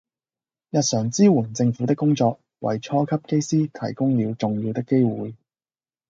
[0.71, 5.35] 日常支援政府的工作為初級機師提供了重要的機會